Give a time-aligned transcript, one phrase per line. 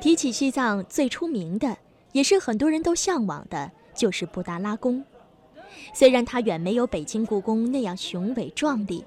[0.00, 1.76] 提起西藏最出名的，
[2.12, 5.04] 也是很多人都向往的，就是布达拉宫。
[5.92, 9.04] 虽然它远没有北京故宫那样雄伟壮丽，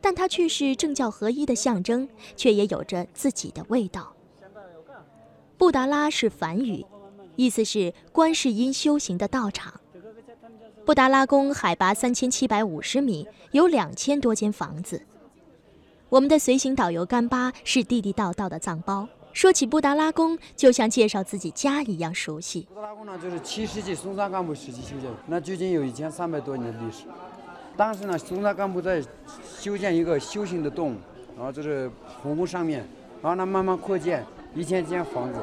[0.00, 4.12] 但它却是政教合一的象征，却也有着自己的味道。
[5.56, 6.84] 布达拉是梵语，
[7.36, 9.80] 意思是观世音修行的道场。
[10.84, 15.02] 布达拉宫海拔三千七百五十米，有两千多间房子。
[16.08, 22.66] 我们的随行导游甘巴是地地道道的藏包，说起布达拉宫，就像介绍自己家一样熟悉。
[22.72, 27.04] 布达拉宫呢，就是七世纪松赞干布时期修建的，那距今有一千三百多年的历史。
[27.76, 29.04] 当时呢，松赞干布在
[29.58, 30.96] 修建一个修行的洞，
[31.36, 31.90] 然后就是
[32.22, 32.78] 红宫上面，
[33.20, 35.38] 然后呢慢慢扩建一千间房子。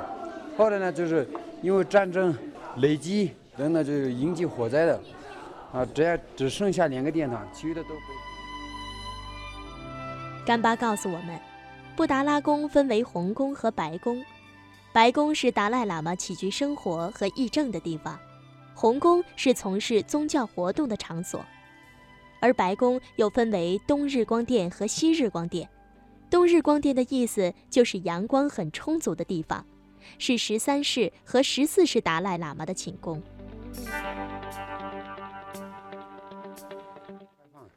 [0.57, 1.29] 后来呢，就是
[1.61, 2.35] 因为战争
[2.77, 4.99] 累积，等等，就是引起火灾的，
[5.71, 7.95] 啊，只要只剩下两个殿堂，其余的都被。
[10.47, 11.39] 干巴告诉我们，
[11.95, 14.23] 布达拉宫分为红宫和白宫。
[14.91, 18.19] 白宫是达赖喇嘛起居生活和议政的地方，
[18.73, 21.43] 红宫是从事宗教活动的场所。
[22.39, 25.69] 而白宫又分为东日光殿和西日光殿。
[26.29, 29.63] 东日光殿的意思就是阳光很充足的地方，
[30.17, 33.21] 是十三世和十四世达赖喇嘛的寝宫。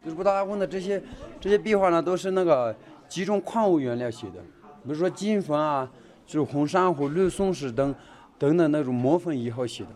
[0.02, 1.02] 就是布达拉宫的这些
[1.40, 2.74] 这些壁画呢，都是那个
[3.08, 4.40] 几种矿物原料写的，
[4.82, 5.90] 比如说金粉啊，
[6.26, 7.94] 就是红珊瑚、绿松石等
[8.38, 9.90] 等等那种磨粉以后写的。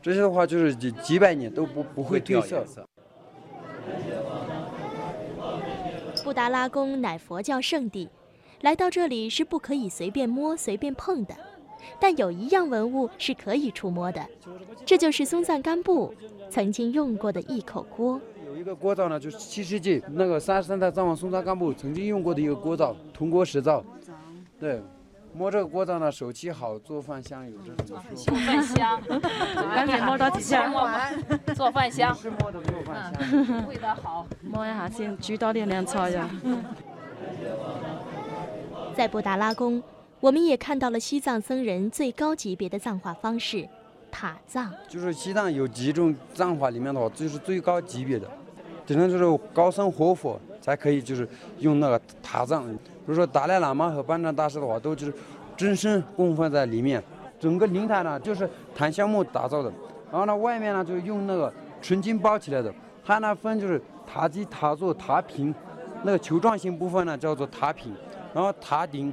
[0.00, 2.64] 这些的话就是几几百年都不不会褪色。
[6.22, 8.08] 布达拉宫乃佛教圣地，
[8.60, 11.34] 来到这里是不可以随便摸、随便碰的。
[12.00, 14.26] 但有一样文物是可以触摸的，
[14.84, 16.12] 这就是松赞干布
[16.50, 18.20] 曾经用过的一口锅。
[18.56, 23.84] 有一个锅灶呢，就是七世纪那个三十三代藏王松赞干布曾经用过的一个锅灶，铜锅石灶。
[24.58, 24.80] 对，
[25.34, 28.98] 摸这个锅灶呢，手气好，做饭香，有这种做饭香，
[29.74, 30.72] 赶紧摸到几下。
[31.54, 34.26] 做饭香，是摸的做饭香，味道好。
[34.40, 36.30] 摸一下先，举到点凉菜呀。
[38.96, 39.82] 在布达拉宫。
[40.18, 43.68] 我们也看到了西藏僧人最高级别的藏化方式——
[44.10, 44.72] 塔藏。
[44.88, 48.26] 就是西藏有几种藏法里面的话，就是最高级别的，
[48.86, 52.66] 只能就是高僧活佛才可以就是用那个塔藏。
[52.72, 55.12] 比如说达赖喇嘛和班禅大师的话，都就是
[55.56, 57.02] 真身供奉在里面。
[57.38, 59.70] 整个灵塔呢，就是檀香木打造的，
[60.10, 61.52] 然后呢，外面呢就是用那个
[61.82, 62.72] 纯金包起来的。
[63.04, 65.54] 它呢分就是塔基、塔座、塔品，
[66.02, 67.92] 那个球状形部分呢叫做塔品，
[68.32, 69.12] 然后塔顶。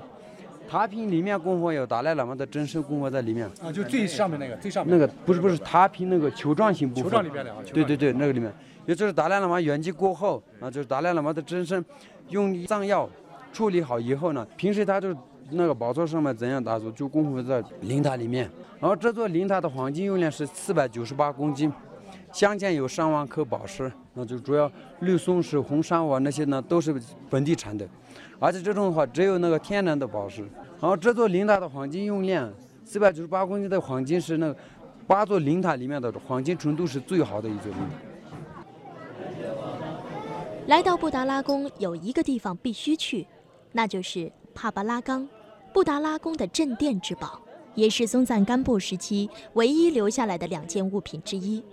[0.73, 3.45] 塔坪里面供奉有达赖喇嘛的真身供奉在里面。
[3.61, 4.97] 啊，就最上面那个，最上面。
[4.97, 8.51] 那个不是不是塔坪那个球状形部分，球状里面的啊，对对对，那个里面，
[8.87, 11.85] 也就是达赖喇嘛圆寂过后啊，就是达赖喇嘛的真身，
[12.29, 13.07] 用藏药
[13.51, 15.15] 处理好以后呢，平时他就
[15.51, 18.49] 那个宝座上面怎样打坐，就供奉在灵塔里面。
[18.79, 21.71] 然后这座灵塔的黄金用量是四百九十八公斤，
[22.31, 26.93] 镶嵌有上万颗宝石，那就主要绿松石、红珊瑚那些呢都是
[27.29, 27.87] 本地产的。
[28.39, 30.41] 而且这种的话，只有那个天然的宝石。
[30.79, 32.51] 然后这座灵塔的黄金用量，
[32.83, 34.53] 四百九十八公斤的黄金是那
[35.07, 37.87] 八座灵塔里面的黄金纯度是最好的一座灵塔。
[40.67, 43.25] 来到布达拉宫，有一个地方必须去，
[43.71, 45.27] 那就是帕巴拉冈，
[45.73, 47.41] 布达拉宫的镇殿之宝，
[47.75, 51.63] 也是松赞干布时期唯一留下来的两件物品之一。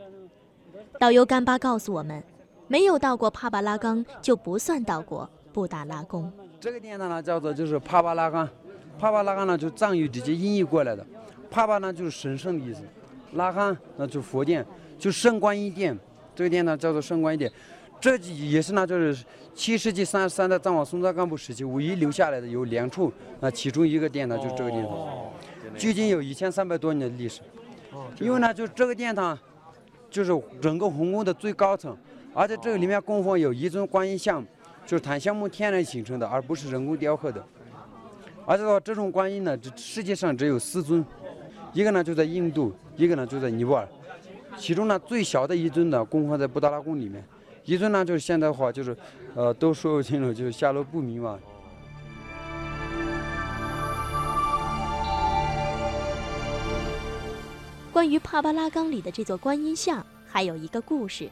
[0.99, 2.23] 导游甘巴告诉我们，
[2.71, 6.33] 没有到过帕巴拉冈，就不算到过布达拉宫。
[6.61, 8.49] 这个殿堂呢，叫做就是帕巴拉冈，
[8.97, 11.05] 帕巴拉冈呢就藏语直接音译过来的，
[11.51, 12.83] 帕巴呢就是神圣的意思，
[13.33, 14.65] 拉罕那就佛殿，
[14.97, 15.99] 就圣观音殿，
[16.33, 17.51] 这个殿呢叫做圣观音殿，
[18.01, 24.97] 这也是呢就是七世纪三十三代藏王松赞干布时期唯一留下来的有两处，那其中一个殿堂就是这个殿堂，
[25.77, 27.41] 距今有一千三百多年的历史，
[28.21, 29.37] 因为呢就这个殿堂，
[30.09, 31.97] 就是整个皇宫的最高层，
[32.35, 34.45] 而且这个里面供奉有一尊观音像。
[34.87, 37.45] 就是檀香木天然形成的，而不是人工雕刻的。
[38.45, 41.05] 而且的话，这种观音呢，这世界上只有四尊，
[41.73, 43.87] 一个呢就在印度，一个呢就在尼泊尔。
[44.57, 47.25] 其中呢最小的一尊呢供奉在布达拉宫里面，
[47.65, 48.97] 一尊呢就是现在的话就是，
[49.37, 51.39] 呃，都说不清楚，就是下落不明嘛。
[57.93, 61.29] 关于帕巴拉冈里的这座观音像，还有一个故事，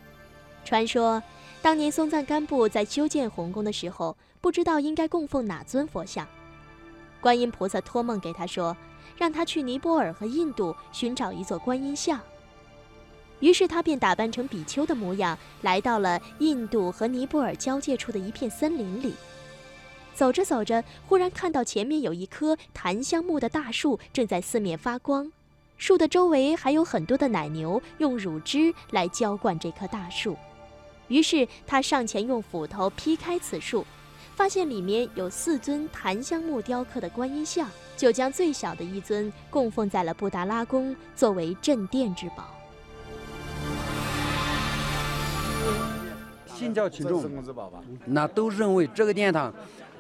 [0.69, 1.23] 传说。
[1.63, 6.29] 当年松赞干布在修建红宫的时候，不知道应该供奉哪尊佛像。
[7.23, 8.77] 观音菩萨托梦给他说，
[9.17, 12.21] 让他去尼泊尔和印度寻找一座观音像。
[13.41, 19.15] 于是他便打扮成比丘的模样，来到了印度和尼泊尔交界处的一片森林里。
[20.15, 25.33] 走着走着，忽然看到前面有一棵檀香木的大树正在四面发光，
[25.79, 30.37] 树的周围还有很多的奶牛用乳汁来浇灌这棵大树。
[31.09, 33.85] 于是他上前用斧头劈开此树，
[34.37, 42.55] 发现里面有四尊檀香木雕刻的观音像，就将最小的一尊供奉在了布达拉宫，作为镇殿之宝。
[46.47, 47.25] 信教群众
[48.05, 49.55] 那都认为这个殿堂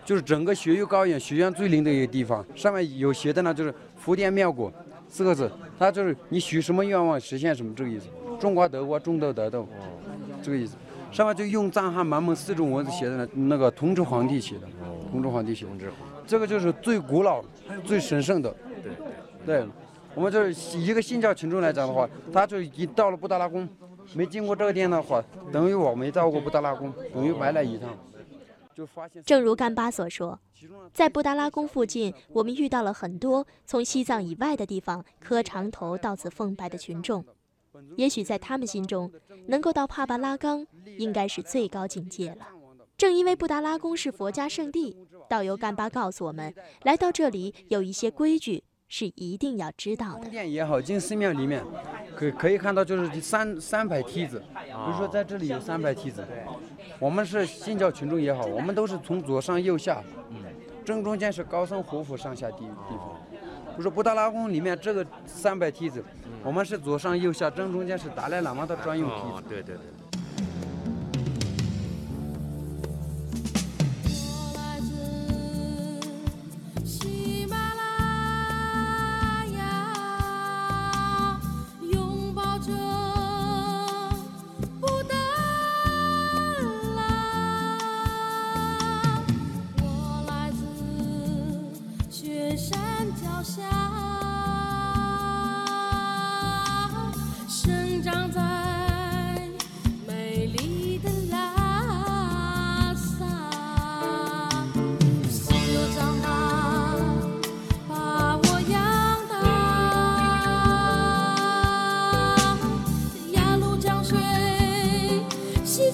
[0.04, 2.44] 就是整个雪域高原血缘最灵的一个地方。
[2.54, 4.72] 上面有写的呢，就是“福田妙果”
[5.08, 8.06] 四个字，它就是你许什么愿望实现什么这个意思。
[8.40, 9.68] 种瓜得瓜，种豆得豆，
[10.42, 10.76] 这个意思。
[11.10, 14.68] 上面就用藏汉满蒙四种文字写的那，那个同治皇帝写的，
[15.10, 15.72] 同治皇帝写的。
[16.26, 17.42] 这个就是最古老、
[17.84, 18.54] 最神圣的。
[18.82, 18.92] 对，
[19.46, 19.68] 对，
[20.14, 23.68] 我们就是一个信教群众来讲的话，他就一到了布达拉宫。
[24.14, 25.22] 没经过这个店的话，
[25.52, 27.88] 等于我没到过布达拉宫，等于白来一趟。
[28.74, 30.38] 就发现，正如干巴所说，
[30.92, 37.24] 在布达拉宫附近，我们遇到了很多从西藏以外的地方磕长头到此奉拜的群众。
[37.96, 39.10] 也许在他们心中，
[39.46, 40.66] 能够到帕巴拉冈
[40.98, 42.46] 应该是最高境界了。
[42.96, 44.96] 正因为布达拉宫是佛家圣地，
[45.28, 48.64] 导游干巴告诉我们，来到这里有一些规矩。
[48.90, 50.20] 是一定要知道的。
[50.20, 51.62] 宫殿也好，进寺庙里面，
[52.16, 56.26] 可可以看到就是三三排梯子，比如说在这里有三排梯子。
[56.98, 60.02] 我们是信教群众也好，我们都是从左上右下，
[60.86, 63.17] 正中间是高僧活佛上下地地方。
[63.78, 66.02] 不是布达拉宫里面这个三百梯子，
[66.42, 69.48] 我们是左上右下，正中间是达赖喇嘛的专用梯子。
[69.48, 70.07] 对对对。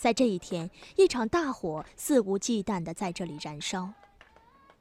[0.00, 3.92] 在这一天，一场大火肆无忌惮地在这里燃烧，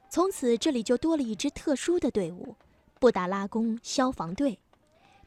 [0.10, 2.56] 从此这里就多了一支特殊的队伍——
[3.02, 4.60] 布达拉宫消防队。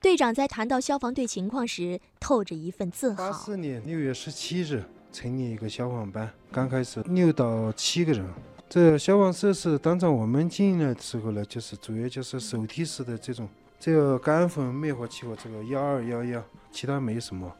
[0.00, 3.16] 队长在谈到消防队情况时，透着一份自豪。
[3.16, 8.26] 八四年六月十七日成立一个消防班，刚开始六到七个人。
[8.70, 13.46] 这消防设施，当场我们进来的时候呢，就是主要就是手提式的这种。
[13.78, 17.54] 这个干粉灭火器和这个幺二幺幺，其他没什么。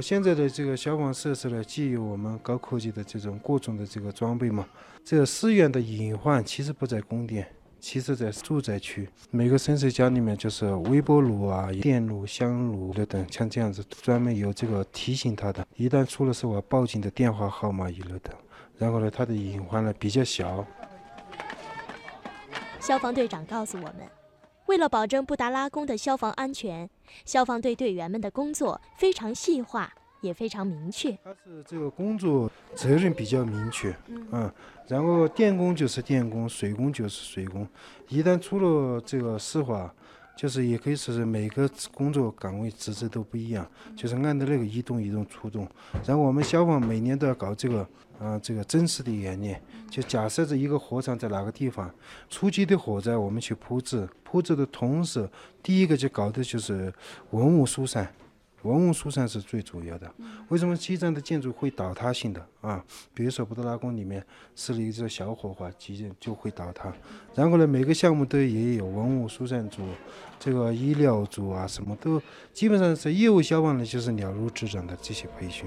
[0.00, 4.66] 现在的这个消防设施呢，既有我们高科技的这种各种的这个装备嘛。
[5.04, 7.46] 这个寺院的隐患其实不在宫殿，
[7.80, 9.08] 其实在住宅区。
[9.30, 18.30] 每个僧舍家里面就是微波炉啊、电炉、香炉等等，像这样子专门有这个提醒他的，一旦出了事我报警的电话号码一类的。
[18.76, 20.64] 然后呢，它的隐患呢比较小。
[22.80, 24.17] 消防队长告诉我们。
[24.68, 26.88] 为了保证布达拉宫的消防安全，
[27.24, 31.10] 消防队队员们的工作非常细化，也非常明确。
[31.24, 33.96] 他是这个工作责任比较明确，
[34.30, 34.52] 嗯，
[34.86, 37.66] 然后电工就是电工，水工就是水工。
[38.08, 39.90] 一旦出了这个事话，
[40.38, 45.66] 就是也可以说是每个工作岗位职责都不一样，就是按照那个一动一动出动。
[46.06, 47.84] 然后我们消防每年都要搞这个。
[48.18, 51.88] 啊，这个真实的演练，就假设这一个火场在哪个地方，
[52.28, 55.30] 初期的火灾我们去扑治，扑治的同时，
[55.62, 56.92] 第一个就搞的就是
[57.30, 58.12] 文物疏散，
[58.62, 60.12] 文物疏散是最主要的。
[60.48, 62.84] 为什么西藏的建筑会倒塌性的啊？
[63.14, 64.24] 比如说布达拉宫里面
[64.56, 66.92] 是了一个小火花，即就就会倒塌。
[67.34, 69.82] 然后呢，每个项目都也有文物疏散组，
[70.38, 72.20] 这个医疗组啊，什么都
[72.52, 75.66] 基本上是业务消防的，就是了如指掌的这些培训。